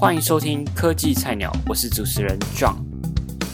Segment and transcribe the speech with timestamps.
[0.00, 2.76] 欢迎收听科技菜鸟，我是主持人 John。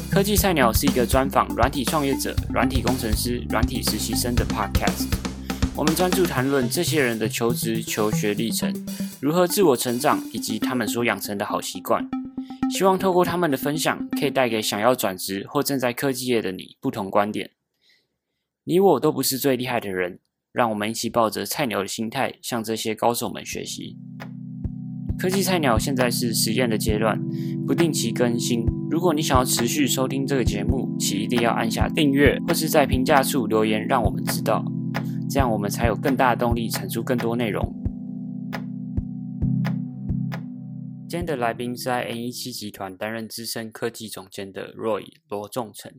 [0.09, 5.13] 科技菜鸟是一个专访软体创业者、软体工程师、软体实习生的 Podcast。
[5.75, 8.73] 我们专注谈论这些人的求职、求学历程，
[9.21, 12.09] 如何自我成长，以及他们所养成的好习惯。
[12.71, 17.51] 希望透过他们的分享，可以带给想要转职或正在科技业的你不同观点。
[18.63, 20.21] 你我都不是最厉害的人，
[20.53, 23.97] 让我们一起抱着菜鸟的心态，向这些高手们学习。
[25.19, 27.19] 科技菜鸟现在是实验的阶段，
[27.67, 28.67] 不定期更新。
[28.91, 34.63] 如果你想要持续收听这个节目，请一定要按下订阅，或是在评价处留言，让我们知道，
[35.29, 37.75] 这样我们才有更大的动力产出更多内容。
[41.09, 45.93] 今天的来宾是在 N17 集团担任资深科技总监的 Roy 罗仲成。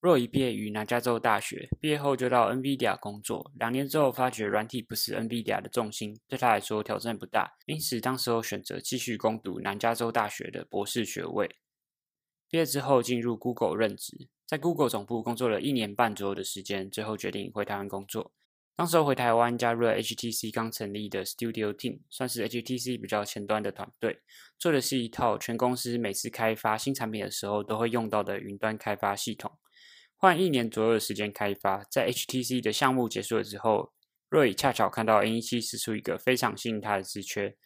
[0.00, 3.52] 若一毕业于南加州大学，毕业后就到 NVIDIA 工作。
[3.58, 11.56] 两年之后，发觉软体不是 NVIDIA 的重心，对他来说挑战不大，因此当时候选择继续攻读南加州大学的博士学位。
[12.48, 18.32] 毕业之后进入 Google 任职，在 Google 总部工作了一年半左右的时间，最后决定回台湾工作。
[18.74, 24.22] 当时候回台湾加入了 HTC 刚成立的 Studio Team，算是 HTC 比较前端的团队，
[24.58, 29.52] 做的是一套全公司每次开发新产品的时候都会用到的云端开发系统。
[30.20, 33.90] 花一年左右的时间开发，在 HTC 的项目结束了之后
[34.28, 37.56] 若雨恰巧看到 N17 释出一个非常吸引他的职缺，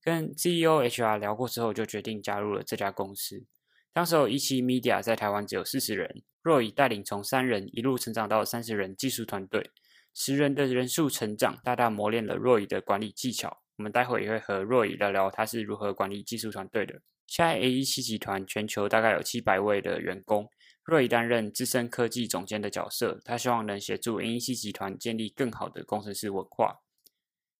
[0.00, 3.44] 跟 CEO HR 聊过之后，就决定加入了这家公司。
[3.92, 9.72] 当时候17 Media 在台湾只有四十人，Roy 带领从三人一路成长到三十人技术团队，
[10.14, 13.64] 十人的人数成长，大大磨练了 Roy 的管理技巧。
[13.76, 17.00] 我们待会也会和 Roy 聊聊他是如何管理技术团队的。
[17.26, 20.48] 现在 N17 集团全球大概有七百位的员工。
[20.84, 26.80] Roy 担任资深科技总监的角色，他希望能协助 N17 集团建立更好的工程师文化，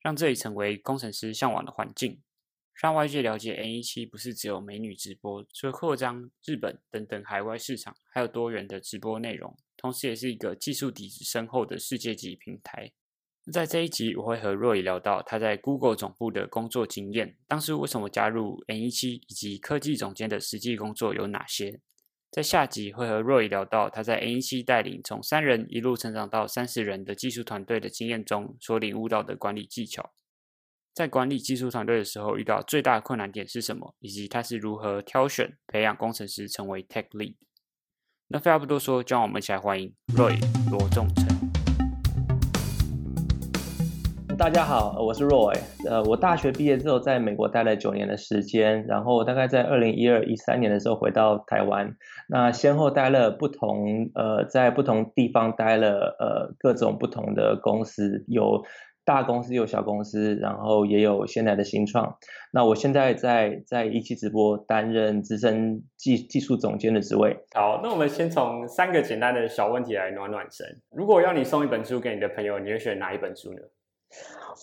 [0.01, 2.21] 让这里成为工程师向往的环境，
[2.75, 12.93] 让外界了解 N17 不是只有美女直播，除了扩张日本等等海外市场，还有多元的直播内容，同时也是一个技术底子深厚的世界级平台。
[13.51, 21.81] 在这一集，我会和 Roy 聊到他在 Google 总部的工作经验，当时为什么加入 N17，以及科技总监的实际工作有哪些。
[22.35, 30.13] 在下集会和 Roy 聊到他在 ANC 带领从三人一路成长到三十人的技术团队的经验中所领悟到的管理技巧。
[30.93, 37.37] 在管理技术团队的时候遇到最大的困难点是什么，以及他是如何挑选培养工程师成为 Tech Lead。
[38.27, 40.37] 那废话不多说，就让我们一起来欢迎 Roy
[40.73, 41.07] 罗仲
[44.45, 45.57] 大家好，我是 Roy。
[45.89, 51.97] 呃，我大学毕业之后在美国待了九年的时间，然后大概在二零一二、一三年的时候回到台湾。
[52.29, 58.63] 那先后待了不同呃，在不同地方待了呃各种不同的公司，有
[59.07, 62.19] 大公司，有小公司，然后也有现在的新创。
[62.53, 67.35] 那我现在在在一期直播担任资深技技术总监的职位。
[67.55, 70.67] 好，那我们先从三个简单的小问题来暖暖身。
[70.95, 73.61] 如果要你送一本书给你的朋友，你会选哪一本书呢？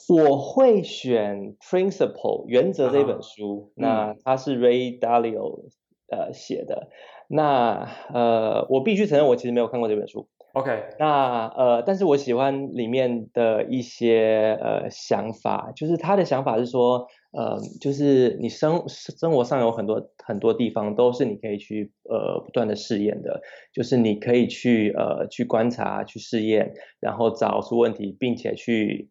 [0.10, 3.82] 我会选《Principle》原则这本书，uh.
[3.82, 5.70] 那它是 Ray Dalio
[6.10, 6.90] 呃写的。
[7.28, 10.28] 那呃，我必须承认，我其实没有看过这本书。
[10.54, 23.40] OK，那呃，但是我喜欢里面的一些呃想法，就是他的想法是说，呃，就是你生生活上有很多很多地方都是你可以去呃不断的试验的，
[23.72, 29.10] 就是你可以去呃去观察、去试验，然后找出问题，并且去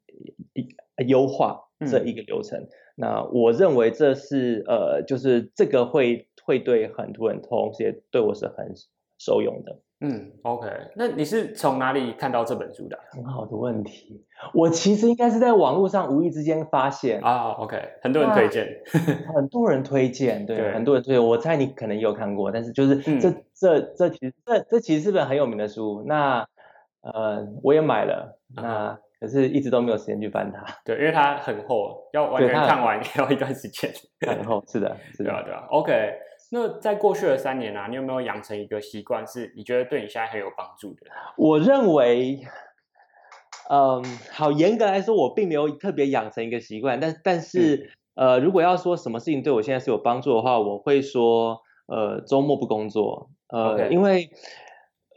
[1.06, 2.58] 优化这一个流程。
[2.60, 8.75] 嗯、那我认为这是呃，就是这个会会对很多人，同时也对我是很
[9.19, 9.81] 受用的。
[10.03, 10.66] 嗯，OK，
[10.97, 12.98] 那你是从哪里看到这本书的？
[13.10, 17.50] 很好的问题，我其实应该是在网络上无意之间发现啊。
[17.50, 18.66] OK，很多人推荐，
[19.34, 21.22] 很多人推荐，对， 对，很多人推荐。
[21.22, 26.02] 我猜你可能也有看过，但是就是这、嗯、这这其实这这其实是本很有名的书。
[26.06, 26.48] 那
[27.02, 30.64] 呃，我也买了，那可是一直都没有时间去翻它。
[30.84, 33.93] 对，因为它很厚，要完全看完要一段时间。
[34.26, 35.67] 很厚，是的，是的，对啊，对啊。
[35.70, 36.14] OK。
[36.52, 41.06] 那在过去的三年啊，你有没有养成一个习惯，是你觉得对你现在很有帮助的？
[41.37, 42.40] 我认为，
[43.70, 44.02] 嗯，
[44.32, 53.88] 好，严格来说，我并没有特别养成一个习惯，但但是，嗯，呃，如果要说什么事情对我现在是有帮助的话，我会说，呃，周末不工作，呃，Okay.
[53.90, 54.28] 因为。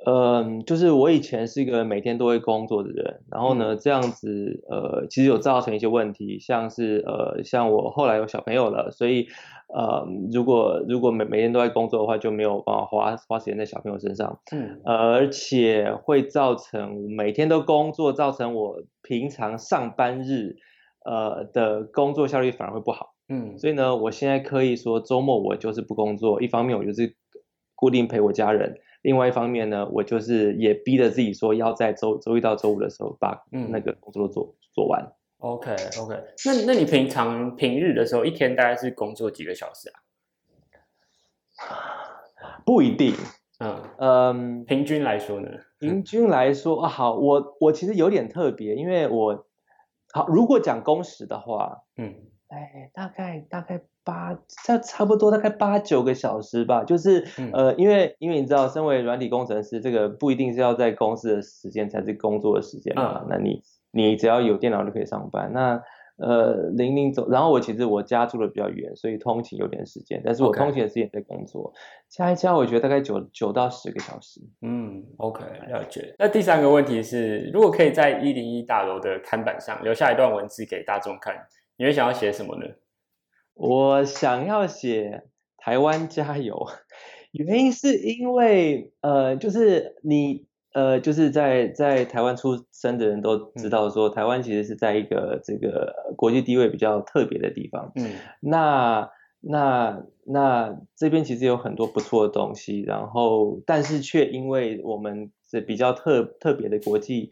[0.06, 9.28] 嗯，就是我以前是一个每天都会工作的人，然后呢，这样子呃，其实有造成一些问题，像是呃，像我后来有小朋友了，所以
[9.74, 20.58] 呃，如果如果每每天都在工作的话，就没有办法花花时间在小朋友身上，嗯，而且会造成每天都工作，造成我平常上班日
[21.06, 23.16] 呃的工作效率反而会不好。
[23.30, 27.16] 嗯，所以呢，我现在可以说周末我就是不工作，一方面我就是
[27.74, 35.14] 固定陪我家人，另外一方面呢，我就是也逼着自己说要在周周一到周五的时候把那个工作做、嗯、做完。
[35.38, 36.16] OK OK，
[36.46, 40.00] 那那你平常平日的时候一天大概是工作几个小时啊？
[42.66, 43.14] 不一定。
[43.60, 45.50] 嗯嗯，平均来说呢？
[45.80, 49.46] 平均来说啊，好，我我其实有点特别，因为我
[50.14, 52.16] 好，如果讲工时的话，嗯，
[52.48, 63.62] 哎，大概大概八，差差不多大概八九个小时吧，就是、嗯、呃，因为因为你知道，身为软体工程师，这个不一定是要在公司的时间才是工作的时间嘛，嗯、那你
[63.92, 65.82] 你只要有电脑就可以上班，那。
[66.16, 71.74] 呃，零零走，然后我其实我家住的比较远，所以通勤有点时间，但是我通勤的时间在工作.
[72.08, 74.40] 加一加，我觉得大概九九到十个小时。
[74.62, 76.14] 嗯，OK，了解。
[76.20, 81.36] 那第三个问题是，如果可以在一零一大楼的看板上留下一段文字给大众看，
[81.78, 82.66] 你会想要写什么呢？
[83.54, 85.24] 我想要写
[85.58, 86.68] 台湾加油，
[87.32, 90.46] 原因是因为呃，就是你。
[90.76, 97.92] 呃，就是在在台湾出生的人都知道说，台湾其实是在一个这个国际地位比较特别的地方。
[97.94, 98.10] 嗯，
[98.40, 107.30] 那那那这边其实有很多不错的东西，然后但是却因为我们是比较特特别的国际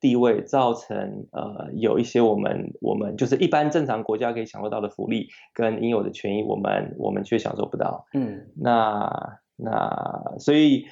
[0.00, 8.06] 地位，造成呃有一些我们我们就是一般正常国家可以享受到的福利跟应有的权益，我们我们却享受不到。
[8.14, 10.86] 嗯，那那所以。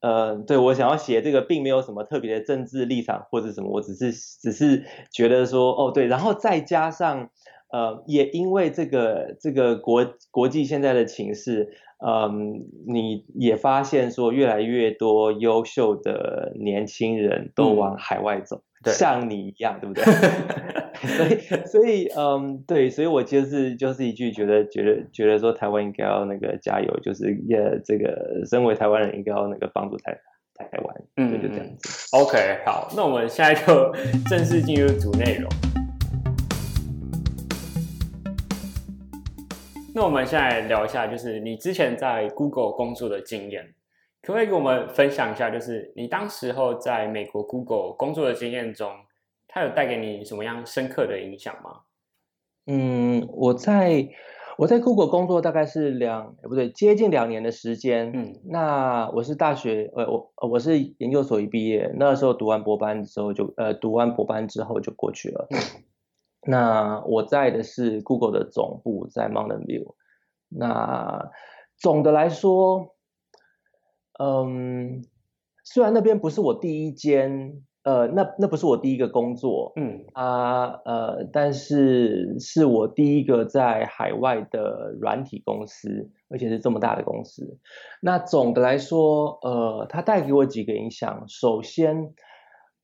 [0.00, 7.30] 呃，对，我想要写这个，并没有什么特别的政治立场或者什么，我只是只是觉得说，哦，对，然后再加上，
[7.70, 11.74] 呃，也因为这个这个国国际现在的情势，
[12.04, 12.32] 嗯、呃，
[12.86, 18.56] 你也发现说，越来越多优秀的年轻人都往海外走。
[18.56, 20.04] 嗯像你一样，对不对？
[21.02, 30.16] 所以，所以，嗯，对，所以我就是就是一句觉得觉得觉得说台湾应该要那个加油，就是也这个身为台湾人应该要那个帮助台
[30.54, 32.16] 台湾，嗯，就这样子。
[32.16, 33.92] OK，好，那我们现在就
[34.30, 35.67] 正式进入主内容。
[39.98, 43.74] 那我们现在聊一下，就是你之前在 Google 工作的经验。
[44.22, 48.92] 可不可以给我们分享一下，就是你当时候在美国 Google 工作的经验中，
[49.48, 51.80] 它有带给你什么样深刻的影响吗？
[52.68, 54.08] 嗯，我在
[54.56, 58.12] 我在 Google 工作大概是两，不对，接近两年的时间。
[58.14, 65.48] 嗯，那我是大学，呃，我我是研究所一毕业，那时候读完博班之后就，呃，读完博班之后就过去了。
[65.50, 65.58] 嗯，
[66.48, 69.94] 那我在的是 Google 的总部在 Mountain View。
[70.48, 71.30] 那
[71.76, 72.94] 总的来说。
[74.20, 75.04] 嗯，
[75.62, 87.60] 虽然那边不是我第一间，呃，那那不是我第一个工作，嗯啊，呃，但是是我第一个在海外的软体公司，而且是这么大的公司。
[88.02, 91.28] 那总的来说，呃，它带给我几个影响。
[91.28, 91.96] 首先，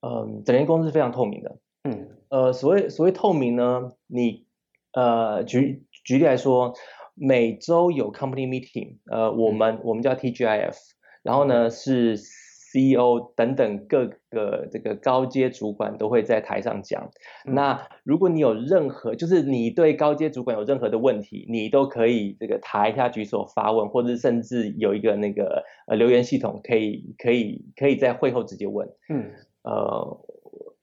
[0.01, 4.47] 嗯、呃，整间公司非常透明的，嗯，呃，所谓所谓透明呢，你
[4.93, 6.75] 呃，举举例来说，
[7.15, 10.75] 每周有 company meeting，呃，我们、嗯、我们叫 TGIF。
[11.23, 17.11] 然后呢，是 CEO 等等各个这个高阶主管都会在台上讲。
[17.47, 28.87] 嗯、那如果你有任何，就是你对高阶主管有任何的问题，你都可以这个台下举手发问，或者甚至有一个那个呃留言系统，可以可以可以在会后直接问。
[29.09, 29.31] 嗯，
[29.63, 30.24] 呃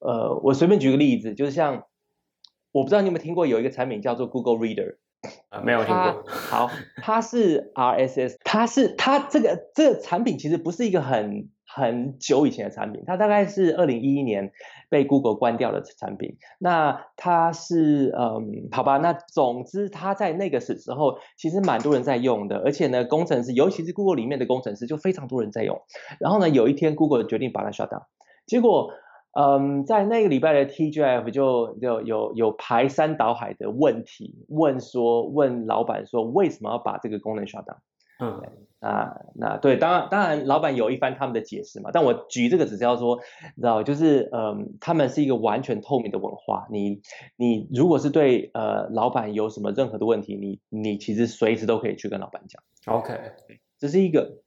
[0.01, 1.85] 呃，我随便举个例子，就是像
[2.71, 4.97] 我不知道你有没有听过有一个产品叫做 Google Reader。
[5.49, 6.23] 啊，没有听过。
[6.25, 6.71] 好，
[7.03, 14.51] 它是 RSS，它是它这个这个产品其实不是一个很很久以前的产品，它大概是二零一一年
[14.89, 16.37] 被 Google 关掉的产品。
[16.57, 25.79] 那它是嗯，好吧，那总之它在那个时时候其实蛮多人在用的，而且呢，工程师尤其是 Google 里面的工程师就非常多人在用。
[26.19, 28.05] 然后呢，有一天 Google 决定把它 shut down，
[28.47, 28.89] 结果。
[29.33, 37.77] 嗯，在那个礼拜的 TGIF 就就有有排山倒海的问题，问说问老板说为什么要把这个功能 shut down？
[38.19, 38.41] 嗯，
[38.81, 43.19] 啊，那对，当然当然老板有一番他们的解释嘛，但我举这个只是要说，
[43.55, 47.01] 你知道，就是嗯，他们是一个完全透明的文化，你
[47.37, 52.61] 你如果是对呃老板有什么任何的问题，你你其实随时都可以去跟老板讲。
[52.93, 53.13] OK，
[53.79, 54.39] 这是一个。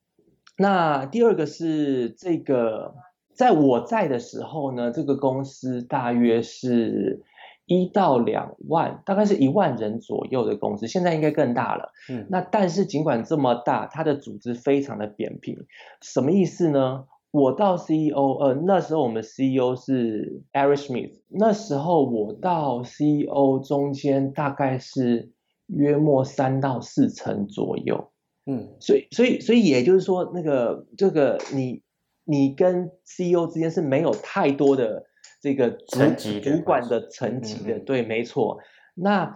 [0.58, 2.94] 那第二个是这个。
[3.36, 7.22] 在我在的时候呢，这个公司大约是
[7.66, 11.92] 一到两万，大概是一万人左右的公司，现在应该更大了。
[12.08, 15.66] 嗯，那但是尽管这么大，它的组织非常的扁平。
[16.00, 17.04] 什么意思呢？
[17.32, 25.32] 我到 CEO，呃，那时候我们 CEO 是 Eric Schmidt，那时候我到 CEO 中间大概是
[25.66, 28.10] 约莫三到四成左右，
[28.46, 31.82] 嗯，所以所以所以也就是说，那个这个你
[32.26, 35.06] 你跟 CEO 之间是没有太多的
[35.40, 36.00] 这个主
[36.42, 38.58] 主管的层级的，对，没错。
[38.94, 39.34] 那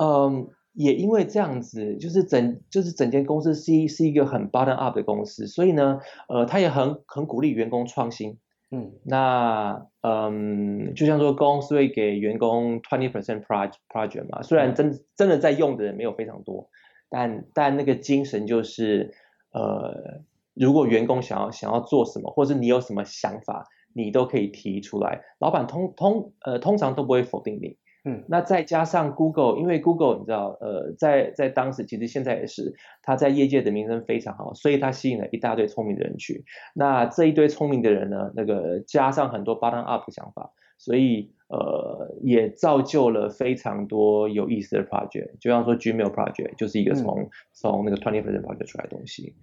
[0.00, 0.48] 嗯。
[0.78, 8.36] 也因为这样子，就是整就是整间公司是一是一个很 bottom up 的公司，所以呢，呃，他也很很鼓励员工创新。
[8.70, 16.68] 嗯，那嗯，就像说公司会给员工 twenty percent project project 嘛，虽然真真的在用的人没有非常多，
[17.08, 19.14] 但但那个精神就是，
[19.52, 20.20] 呃，
[20.56, 27.76] 如果员工想要想要做什么，或者你有什么想法，你都可以提出来，老板通通呃通常都不会否定你。
[28.08, 32.72] 嗯，那再加上 Google，因为 Google 你知道，呃，在在当时其实现在也是，
[33.02, 36.44] 它在业界的名声非常好，所以它吸引了一大堆聪明的人去。
[36.72, 45.32] 那这一堆聪明的人呢，那个加上很多 bottom up 的想法，所以呃也造就了非常多有意思的 project。
[45.40, 49.34] 就像说 Gmail project 就是一个从、嗯、从那个 twenty percent project 出来的东西。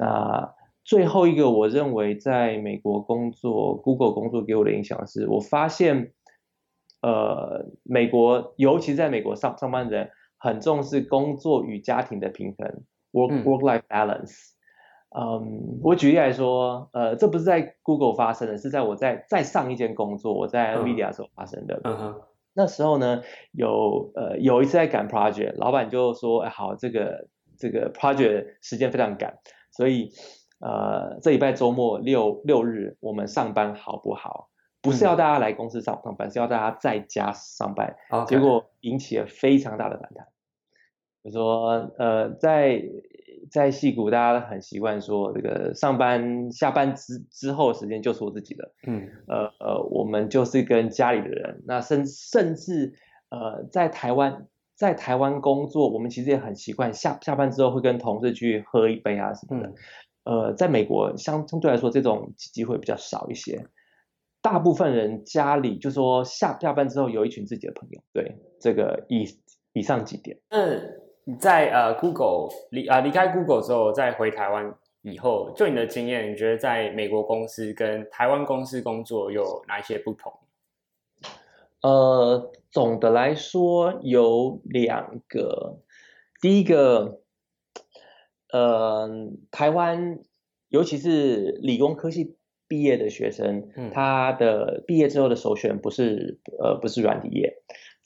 [0.00, 0.54] 那
[0.84, 6.12] 最后一个，我认为在美国工作，Google 工作给我的影响是，我发现。
[7.02, 14.50] 呃，美国尤其在美国上上班的人很重视工作与家庭的平衡，work work life balance。
[15.08, 21.80] 嗯，我举例来说，呃，这不是在 Google 发生的，是在我在在上一间工作，我在 NVIDIA 的时候发生的。
[21.84, 22.20] 嗯哼。
[22.52, 29.38] 那时候呢，有呃有一次在赶 project，老板就说，哎，好，这个这个 project 时间非常赶，
[29.70, 30.12] 所以
[30.60, 34.48] 呃这礼拜周末六六日我们上班好不好？
[34.82, 37.94] 不是要大家来公司上上班，嗯、是要大家在家上班。
[38.26, 40.26] 结果引起了非常大的反弹。
[41.22, 42.82] 就说呃，在
[43.50, 48.72] 在戏谷，大家很习惯说这个上班下班之之后时间就是我自己的。
[48.86, 49.06] 嗯。
[49.28, 52.94] 呃呃，我们就是跟家里的人，那甚甚至
[53.28, 54.46] 呃在台湾
[54.80, 59.68] 在台湾工作，我们其实也很习惯下下班之后会跟同事去喝一杯啊什么的。
[60.24, 63.66] 嗯、呃，在美国相相对来说这种机会比较少一些。
[64.40, 69.26] 大部分人家里就说下下班之后有一群自己的朋友，对这个以
[69.74, 70.38] 以上几点。
[70.48, 80.32] 嗯，在呃 Google 离啊离开 Google 之后，再回台湾以后，就你的经验，你觉得在美国公司跟台湾公司工作有哪一些不同？
[81.82, 85.80] 呃，总的来说有两个，
[86.40, 87.20] 第一个，
[88.52, 89.08] 呃，
[89.50, 90.20] 台湾
[90.68, 92.36] 尤其是理工科系。
[92.70, 97.52] 毕业的学生，他的毕业之后的首选不是呃不是软体业，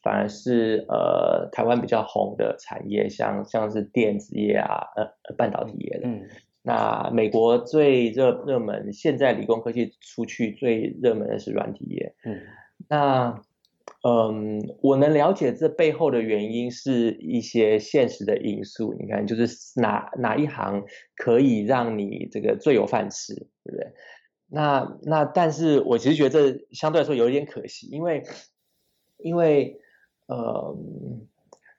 [0.02, 6.08] 反而是呃台湾比较红的产业，像像是电子业啊，呃半导体业的。
[6.08, 6.22] 嗯，
[6.62, 12.14] 那美国最热热门，现在理工科技出去最热门的是软体业。
[12.24, 12.40] 嗯，
[12.88, 13.42] 那
[14.06, 18.92] 嗯，我能了解这背后的原因是一些现实的因素。
[19.00, 20.84] 你看，就是哪哪一行
[21.16, 23.87] 可以让你这个最有饭吃，对不对？
[24.46, 28.23] 那那，但是我其实觉得这相对来说有一点可惜，因为
[29.16, 29.80] 因为
[30.26, 30.76] 呃，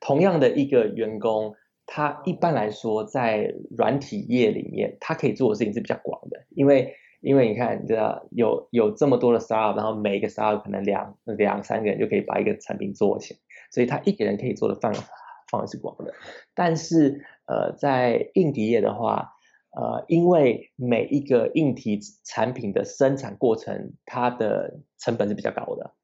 [0.02, 1.54] 同样的一个员工，
[1.86, 6.92] 他一般来说在软体业里面，他可以做的事情是比较广的，因为
[7.26, 13.40] 因为你看，你知道有有这么多的 startup，然后每一个 startup 可能两两三个人就可以把一个产品做起来，
[13.72, 15.00] 所以他一个人可以做的范围
[15.52, 16.14] 范围是广的。
[16.54, 19.34] 但是呃，在硬体业的话，
[19.72, 25.96] 呃，因为每一个硬体产品的生产过程，它的成本是比较高的。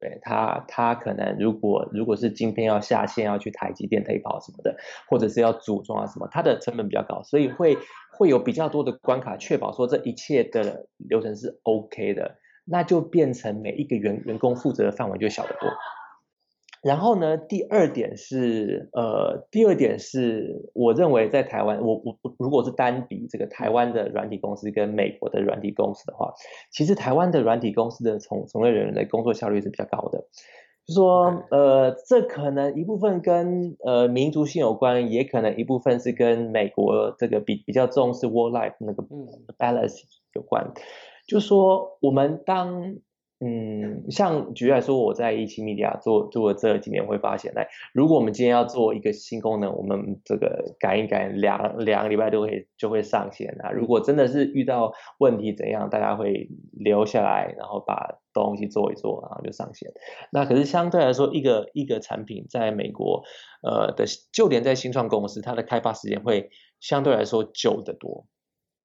[0.00, 4.76] 对，它，它可能如果如果是晶片要下线，要去台积电推跑什么的，
[5.08, 7.76] 或者是要组装啊什么，它的成本比较高，所以会
[8.18, 15.70] 会有比较多的关卡，确保说这一切的流程是 OK 的，那就变成每一个员员工负责的范围就小得多。
[16.82, 26.34] 然后呢，第二点是，呃，第二点是，我认为在台湾，我我如果是单比这个台湾的软体公司跟美国的软体公司的话，
[26.72, 30.24] 其实台湾的软体公司的从从业人员的工作效率是比较高的。
[30.88, 39.04] 就说，呃，这可能一部分跟呃民族性有关，也可能一部分是跟美国这个比比较重视 work life 那个
[39.58, 40.00] balance
[40.32, 40.72] 有关。
[41.26, 42.96] 就说我们当。
[43.40, 53.70] 嗯，像举例来说，我在一期 media 做做了这几年，会发现，来，如果我们今天要做一个新功能，我们这个改一改，两两个礼拜都会就会上线啊。
[53.70, 59.92] 如果真的是遇到问题怎样，大家会留下来，然后把东西做一做，然后就上线。
[60.32, 63.22] 那可是相对来说，一个一个产品在美国，
[63.62, 68.26] 呃的，就连在新创公司，它的开发时间会相对来说久得多。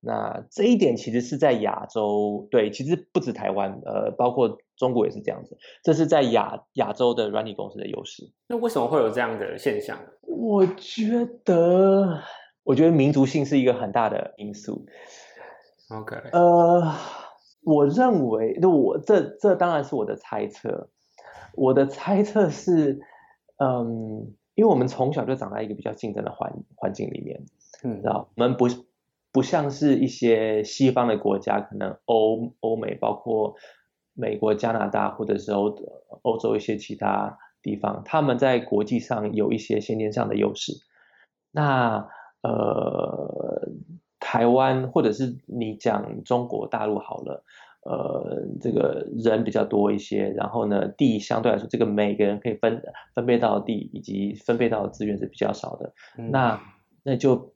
[0.06, 5.58] 那这一点其实是在亚洲，对，其实不止台湾，呃，包括中国也是这样子。
[5.82, 8.30] 这是在亚亚洲的软体公司的优势。
[8.48, 9.98] 那为什么会有这样的现象？
[10.24, 12.20] 我觉得，
[12.64, 14.86] 我觉得民族性是一个很大的因素。
[15.90, 16.94] OK，呃，
[17.64, 20.90] 我认为，那我这这当然是我的猜测。
[21.54, 23.00] 我的猜测是，
[23.58, 27.46] 嗯，因为我们从小就长在一个比较竞争的环环境里面，
[27.84, 28.68] 嗯，知道我们不。
[29.34, 33.56] 不像是一些西方的国家，可能欧欧美，包括
[34.14, 35.76] 美国、加拿大，或者是欧
[36.22, 40.74] 欧洲一些其他地方，他们在国际上有一些先天上的优势。
[41.52, 42.08] 那
[42.44, 43.70] 呃，
[44.20, 47.44] 台湾或者是你讲中国大陆好了，
[47.86, 52.84] 呃，这个人比较多一些，然后呢，地相对来说，这个每个人可以分
[53.16, 55.92] 分配到的地以及分配到的资源是比较少的。
[56.20, 56.62] 嗯、那
[57.02, 57.53] 那就。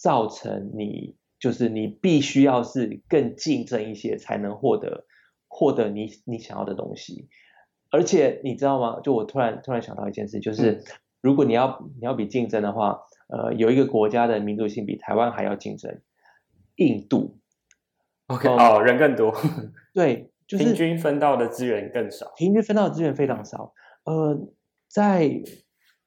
[0.00, 5.06] 造成你就是你必须要是更竞争一些，才能获得
[5.48, 7.28] 获得你你想要的东西。
[7.90, 9.00] 而且你知道吗？
[9.02, 10.84] 就我突然突然想到一件事，就是
[11.20, 16.00] 如果你要你要比竞争的话，呃，有一个国家的民族性比台湾还要竞争，
[16.76, 17.40] 印度。
[18.28, 19.34] OK，哦，人更多，
[19.92, 23.72] 对， 就是平均分到的资源更少，平均分到的资源非常少。
[24.04, 24.38] 呃，
[24.86, 25.42] 在。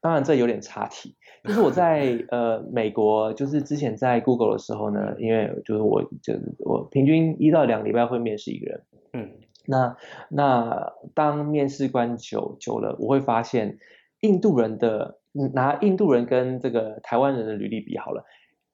[0.01, 1.15] 当然，这有点差题。
[1.43, 8.83] 就是我在呃美国，就是之前在 Google 的时候呢，因为就是我就是我平均一到两个礼拜会面试一个人。
[9.13, 9.31] 嗯，
[9.67, 9.97] 那
[10.29, 13.77] 那当面试官久久了，我会发现
[14.21, 15.19] 印度人的
[15.53, 18.23] 拿印度人跟这个台湾人的履历比好了，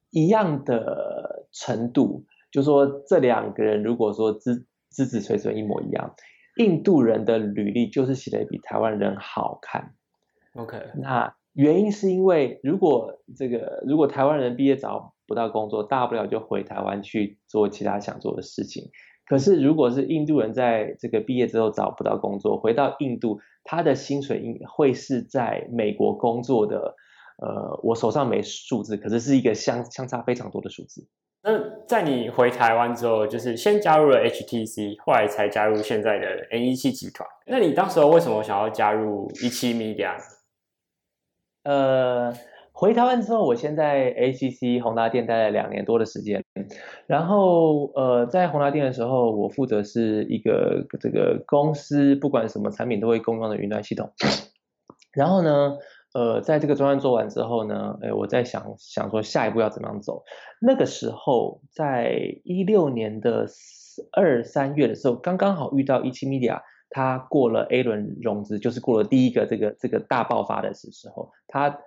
[0.09, 6.15] 一样的程度，就说这两个人如果说资资质水准一模一样，
[6.57, 9.93] 印度人的履历就是写的比台湾人好看。
[10.57, 18.89] OK，那原因是因为如果这个如果台湾人毕业找不到工作，大不了就回台湾去做其他想做的事情。
[19.25, 26.95] 可是如果是印度人在这个毕业之后找不到工作，回到印度，他的薪水应会是在美国工作的。
[27.39, 31.07] 呃，我手上没数字，可是是一个相相差非常多的数字。
[31.43, 37.29] 那在你回台湾之后，就是先加入了 HTC，后来才加入现在的 N17 集团。
[37.45, 40.15] 那你当时候为什么想要加入一七 Media？
[41.67, 42.33] 呃，
[42.71, 46.41] 回台湾之后，我先在 ACC 宏达店待了两年多的时间，
[47.07, 54.13] 然后呃，在宏达店的时候，我负责是一个这个公司不管什么产品都会共用的云端系统。
[55.11, 55.75] 然后呢，
[56.13, 60.23] 呃，在这个专案做完之后呢，哎，我在想想说下一步要怎么样走。
[60.61, 63.45] 那个时候，在一六年的
[64.13, 66.61] 二三月的时候，刚刚好遇到17 Media。
[66.89, 71.79] 他过了 A 轮融资，就是过了第一个这个这个大爆发的时时候，他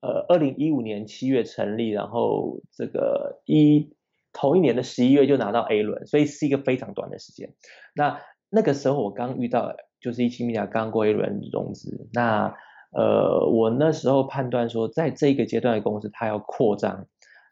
[0.00, 3.92] 呃，二零一五年七月成立，然后这个一
[4.32, 7.54] 同一年的十一月就拿到 A 轮，所以是一个非常短的时间。
[7.94, 12.54] 那那个时候我刚遇到，就是17 Media 刚过 A 轮融资，那
[12.92, 17.06] 呃，我那时候判断说，在这个阶段的公司它要扩张，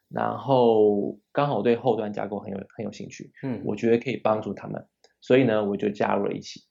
[0.09, 4.87] 然后刚好对后端架构很有很有兴趣，嗯，我觉得可以帮助他们，
[5.19, 6.61] 所以呢，我就加入了一起。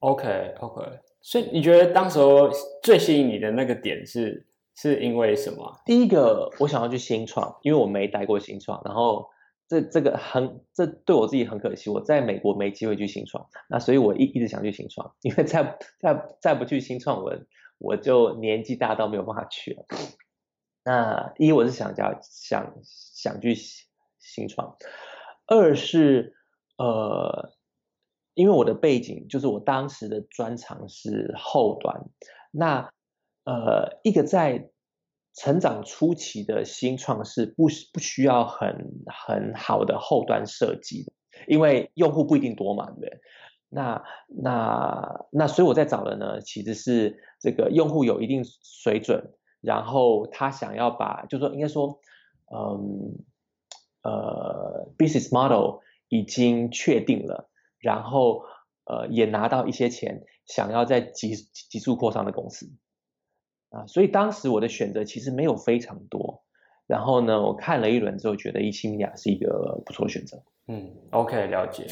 [0.00, 0.82] OK OK，
[1.20, 2.50] 所以你觉得当时候
[2.82, 5.78] 最吸引你的那个点是是因为什么？
[5.84, 9.28] 第一个，我想要去新创，因为我没待过新创，然后
[9.68, 17.36] 这这个很这对我自己很可惜，我在美国没机会去新创，那所以我一一直想去新创，因为再再再不去新创，我
[17.76, 19.84] 我就年纪大到没有办法去了。
[20.82, 24.76] 那一我是想加想想去新创，
[25.46, 26.34] 二是
[26.78, 27.52] 呃。
[28.40, 32.08] 因为我的背景就是我当时的专长是后端，
[32.50, 32.90] 那
[33.44, 34.70] 呃一个在
[35.34, 41.12] 成长初期的新创是不不需要很很好的后端设计的，
[41.46, 43.20] 因为用户不一定多嘛，对不对？
[43.68, 52.00] 那那那所以我在找的呢，其实是这个用户有一定水准，然后他想要把，就是说应该说，
[52.50, 53.18] 嗯
[54.02, 57.49] 呃，business model 已经确定了。
[57.80, 58.44] 然后，
[58.84, 62.70] 呃，也拿到一些钱，想要在急急速扩张的公司，
[63.70, 66.44] 啊，所以当时我的选择其实没有非常多。
[66.86, 70.42] 然后呢，我看了一轮之后，觉得17 Media 是一个不错的选择。
[70.66, 71.86] 嗯，OK，了解。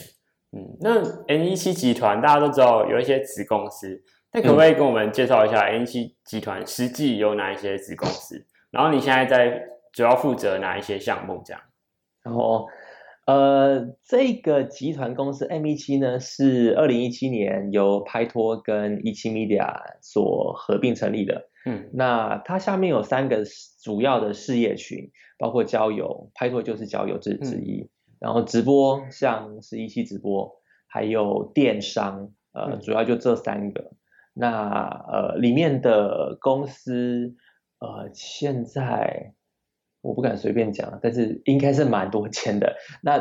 [0.53, 8.45] 嗯，那 N17 集团大家都知道有一些子公司，那可不可以跟我们介绍一下 N17 集团实际有哪一些子公司？
[8.71, 11.41] 然后你现在在主要负责哪一些项目？
[11.45, 11.63] 这样。
[12.23, 12.67] 然后。
[13.29, 21.51] 呃，这个集团公司 M17 呢，是二零一七年由拍拖跟一七 Media 所合并成立的。
[21.67, 23.45] 嗯，那它下面有三个
[23.83, 27.89] 主要的事业群，包括交友，拍拖就是交友之之一，嗯、
[28.19, 33.91] 然后直播像是一期直播，还有电商，呃，嗯、主要就这三个。
[34.33, 37.35] 那呃，里面的公司，
[37.79, 39.35] 呃，现在。
[40.01, 42.77] 我不敢随便讲，但是应该是蛮多间的。
[43.03, 43.17] 那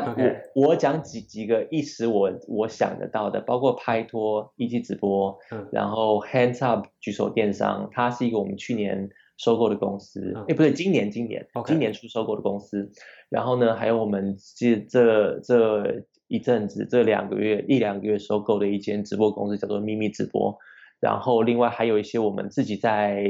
[0.54, 12.92] 我.我讲几几个一时我我想得到的，包括拍拖、一期直播，嗯、然后 Hands Up 举手电商，它是一个我们去年收购的公司，哎、嗯，不对，今年今年.今年初收购的公司。
[13.28, 20.56] 然后呢，还有我们这这这一阵子这两个月一两个月收购的一间直播公司，叫做秘密直播。
[21.00, 23.24] 然后另外还有一些我们自己在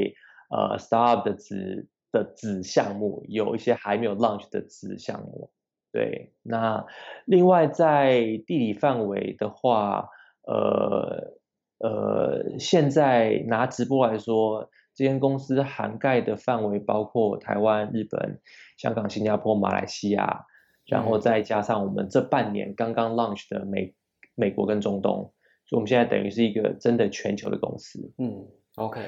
[0.51, 1.89] 呃 Startup 的子。
[2.11, 5.51] 的子项目有一些还没有 launch 的子项目，
[5.93, 6.33] 对。
[6.43, 6.87] 那
[7.25, 10.09] 另外在地理范围的话，
[10.47, 11.35] 呃
[11.79, 18.41] 呃，现在拿直播来说，这间公司涵盖的范围包括台湾、日本、
[18.77, 20.47] 香港、新加坡、马来西亚，
[20.87, 23.95] 然后再加上我们这半年刚刚 launch 的美
[24.35, 25.33] 美国跟中东，
[25.67, 28.13] 所以我们现在等于是一个真的全球的公司。
[28.19, 29.01] 嗯，OK。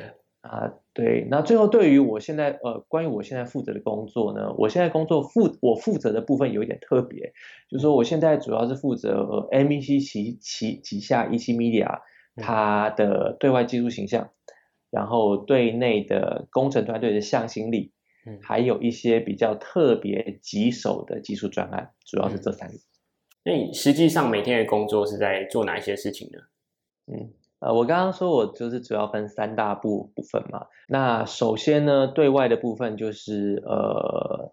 [0.43, 7.35] 啊，对，那最后对于我现在呃，关于我现在负责的工作呢，我现在工作负我负责的部分有一点特别，
[7.69, 12.01] 就是说我现在主要是负责 MEC 旗旗旗下 EC Media
[12.37, 14.31] 它的对外技术形象，
[14.91, 17.93] 然后对内的工程团队的向心力，
[18.27, 22.75] 嗯，还有一些比较特别棘手的技术专案，主要是这三个。
[23.45, 26.39] 那你实际上每天的工作是在做哪一些事情呢？
[27.13, 27.31] 嗯。
[27.61, 30.67] 呃，我刚刚说我就是主要分三大部部分嘛。
[30.89, 34.51] 那首先呢，对外的部分就是呃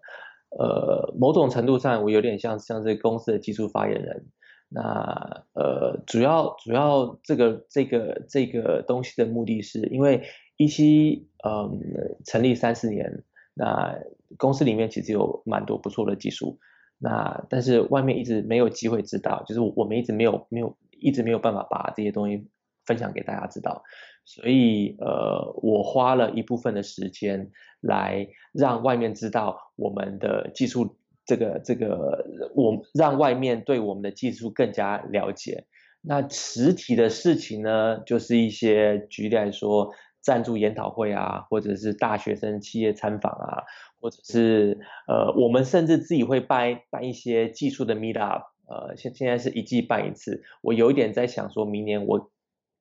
[0.50, 4.26] 呃，某种程度上我有点像像这个公司的技术发言人。
[4.70, 10.24] 那呃，主要主要这个这个这个东西的目的是因为
[10.58, 11.80] 一期嗯
[12.26, 13.98] 成立三四年，那
[14.36, 16.58] 公司里面其实有蛮多不错的技术，
[16.98, 22.46] 那但是外面一直没有机会知道，就是我们一直没有没有一直没有办法把这些东西。
[22.88, 23.84] 分享给大家知道，
[24.24, 27.50] 所以呃，我花了一部分的时间
[27.82, 30.96] 来让外面知道我们的技术，
[31.26, 32.24] 这个这个，
[32.54, 35.66] 我让外面对我们的技术更加了解。
[36.00, 43.64] 那实体的事情呢，就是一些举例来说，赞助研讨会啊，或者是大学生企业参访啊，
[44.00, 50.42] 或者是呃，我们甚至自己会办办一些技术的 meet up，呃，现现在是一季办一次。
[50.62, 52.30] 我有一点在想说，明年我。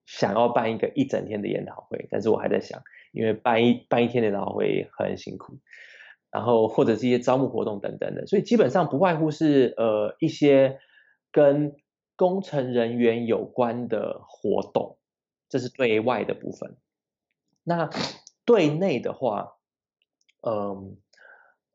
[0.07, 5.59] 想要办一个一整天的研讨会，但是我还在想，因为办一办一天的研讨会很辛苦，
[6.31, 10.79] 然后或者是一些招募活动等等的，所以基本上不外乎是呃一些
[11.29, 11.75] 跟
[12.15, 14.97] 工程人员有关的活动，
[15.49, 16.77] 这是对外的部分。
[17.63, 17.89] 那
[18.45, 19.57] 对内的话，
[20.41, 20.95] 嗯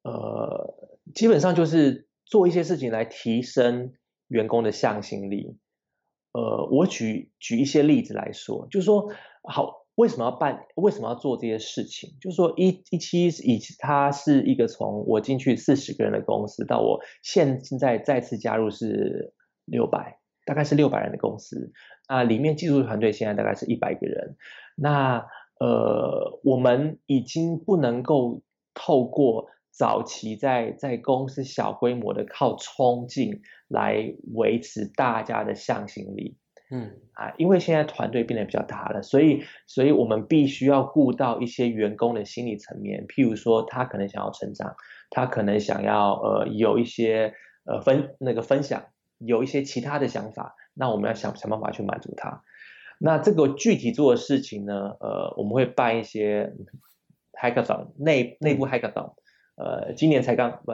[0.02, 3.92] 呃，呃，基本上就是做一些事情来提升
[4.28, 5.58] 员工的向心力。
[6.32, 9.10] 呃，我举举一些例子来说，就是说，
[9.42, 10.66] 好，为什么要办？
[10.76, 12.10] 为什么要做这些事情？
[12.20, 19.34] 就是说，一一期以它是一个从我进去四十个人的公司，到我现在再次加入是
[19.66, 21.72] 六百，大概是六百人的公司。
[22.06, 24.36] 啊，里面技术团队现在大概是一百个人。
[24.74, 25.26] 那
[25.60, 28.42] 呃，我们已经不能够
[28.74, 29.48] 透过。
[29.72, 36.36] 早期在在公司小规模的靠冲劲来维持大家的向心力，
[36.70, 44.76] 嗯啊，因为现在团队变得比较大了，所以所以我们必须要顾到一些员工的心理层面，譬如说他可能想要成长，
[45.08, 47.32] 他可能想要呃有一些
[47.64, 48.84] 呃分那个分享，
[49.18, 52.42] 有一些其他的想法，那我们要想想办法去满足他。
[52.98, 56.52] 那这个具体做的事情呢，呃，我们会办一些
[57.32, 59.14] hackathon 内内部 hackathon。
[59.54, 60.72] 呃，今年才刚不，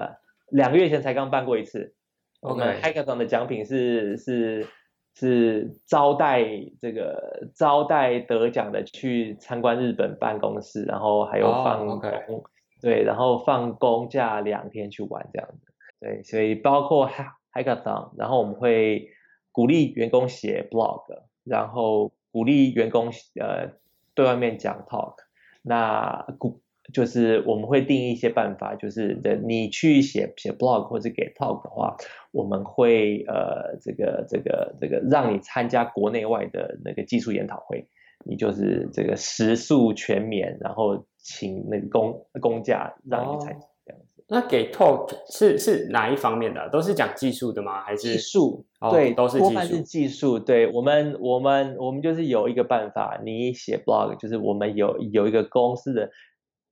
[0.50, 1.94] 两个月前才刚办过一次。
[2.40, 4.66] 我们 Hackathon 的奖品是是
[5.14, 6.44] 是招待
[6.80, 12.44] 这个招待得奖的去参观日本办公室，然后还有放工，oh.
[12.80, 15.72] 对，然后放工假两天去玩这样子。
[15.98, 17.10] 对，所以包括
[17.52, 19.10] Hackathon，然后我们会
[19.50, 21.02] 鼓励员工写 blog，
[21.42, 23.08] 然后鼓励员工
[23.40, 23.72] 呃
[24.14, 25.16] 对外面讲 talk，
[25.62, 26.60] 那鼓。
[26.92, 31.96] 就是我们会定一些办法，就是的，你去写写 blog 或者给 talk 的话，
[32.32, 37.86] 我们会呃这个这个这个让你参加国内外的那个技术研讨会，
[38.24, 44.24] 你就是这个食宿全免，然后请那个公公假让你参加这样子。
[44.30, 46.68] 那给 talk 是是哪一方面的？
[46.70, 47.82] 都是讲技术的吗？
[47.82, 48.64] 还是技术？
[48.90, 49.60] 对，哦、都是技术。
[49.60, 50.38] 是技术。
[50.38, 56.10] 对我们，我们，我们就是有一个办法，你写 blog，就是我们有有一个公司的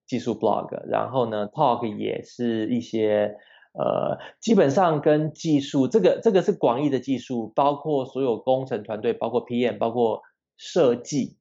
[0.07, 3.37] 技术 blog，然后呢，talk 也是一些
[3.73, 10.23] 呃，基本上跟技术这个这个是广义的技术，包括所有工程团队，包括 PM，包括
[10.57, 11.37] 设计，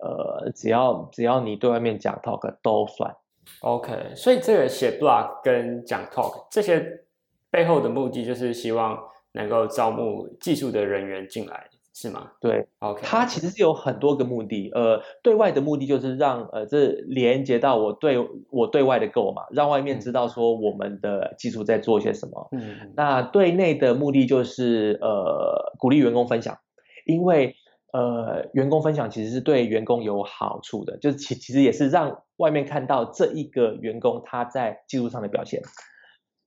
[0.00, 3.16] 呃，只要只要你对外面讲 talk 都算。
[3.62, 7.04] OK，所以这个写 blog 跟讲 talk 这些
[7.50, 8.96] 背后的目的就是希望
[9.32, 12.30] 能够招募技术的人员进来，是吗？
[12.40, 18.16] 对，OK，它其实是有很多个目的，呃，对外的目的就是让呃这连接到我对
[18.50, 22.48] 我对外的 goal 嘛，让外面知道说我们的技术在做些什么。
[22.52, 26.58] 嗯，那对内的目的就是呃鼓励员工分享，
[27.06, 27.56] 因为。
[27.92, 35.60] 呃，员工分享其实是对员工有好处的，就是其其实也是让外面看到这一个员工他在技术上的表现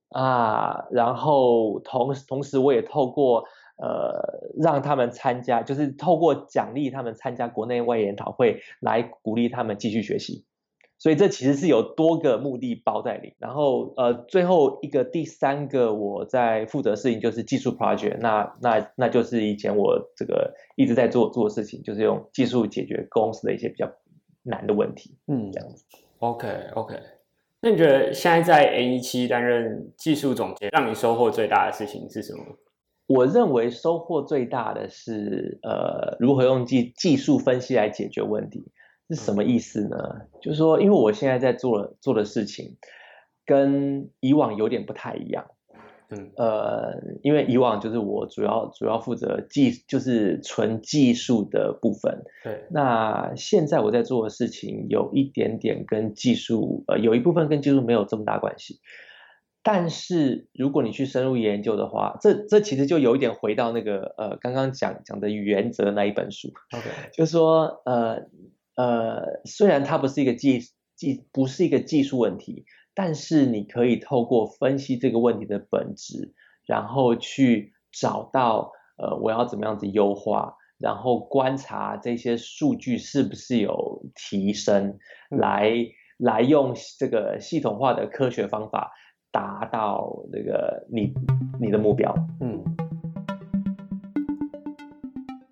[0.08, 3.44] 啊，然后同同时我也透过
[3.84, 10.44] 呃让他们参加，就是透过奖励他们参加国内外研讨会来鼓励他们继续学习。
[10.96, 23.90] 所以这其实是有多个目的包在里，然后呃，最后一个第三个我在负责的事情就是技术 project，那那那就是以前我这个一直在做做的事情，就是用技术解决公司的一些比较
[24.44, 25.84] 难的问题，嗯，这样子。
[26.20, 26.94] OK OK，
[27.60, 32.42] 那你觉得现在在 N17 担任技术总监，让你收获最大的事情是什么？
[33.06, 38.72] 我认为收获最大的是呃，如何用技技术分析来解决问题。
[39.10, 39.98] 是什么意思呢？
[40.40, 42.78] 就是说，因为我现在在做做的事情，
[43.44, 45.44] 跟以往有点不太一样。
[46.08, 52.22] 嗯，呃，因为以往就是我主要主要负责技，就是纯技术的部分。
[52.42, 52.64] 对。
[52.70, 58.80] 那现在我在做的事情有一点点跟技术，呃，有一部分跟技术没有这么大关系。
[59.64, 66.52] 但是如果你去深入研究的话，这这其实就有一点回到那个呃刚刚讲讲的原则那一本书。
[66.70, 68.28] OK，就是说呃。
[68.76, 70.58] 呃，虽然它不是一个技
[70.96, 76.34] 技不是一个技术问题，但是你可以透过分析这个问题的本质，
[76.66, 84.98] 然后去找到呃我要怎么样子优化，然后观察这些数据是不是有提升，
[85.30, 85.72] 来
[86.16, 88.90] 来用这个系统化的科学方法
[89.34, 91.12] 达到那个你
[91.60, 92.62] 你的目标，嗯。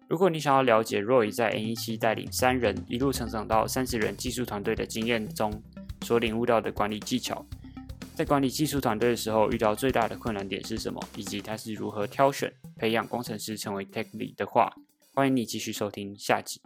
[0.06, 5.52] 如果你想要了解 Roy 在 N17 带领三人一路成长到三十人技术团队的经验中
[6.02, 7.44] 所领悟到的管理技巧，
[8.14, 14.72] 在管理技术团队的时候遇到最大的困难点是什么，以及他是如何挑选培养工程师成为 Tech Lead 的话，
[15.12, 16.60] 欢迎你继续收听下集。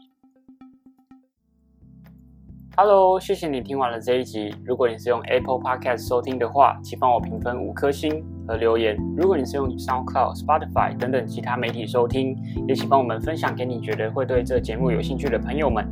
[2.79, 4.55] Hello，谢谢你听完了这一集。
[4.63, 8.95] 如果你是用 Apple Podcast 收听的话，请帮我评分五颗星和留言。
[9.17, 12.37] 如果你是用 SoundCloud、Spotify 等等其他媒体收听，
[12.69, 15.87] 也请帮我们分享给你觉得会对这节目有兴趣的朋友们。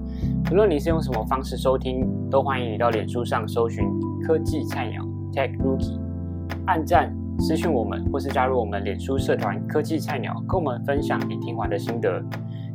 [0.53, 3.83] 无论你是用什么方式收听，都欢迎你到脸书上搜寻
[4.23, 5.99] 科技菜鸟 Tech Rookie，
[6.67, 12.23] 按赞、私讯我们，或是加入我们脸书社团科技菜鸟，跟我们分享你听完的心得。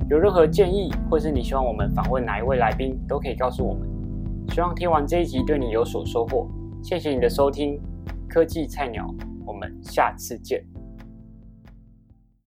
[0.09, 3.87] 有任何建议，或是你希望我们访问哪一位来宾，都可以告诉我们。
[4.49, 6.47] 希望听完这一集对你有所收获，
[6.81, 7.79] 谢谢你的收听，
[8.27, 9.07] 科技菜鸟，
[9.45, 10.63] 我们下次见。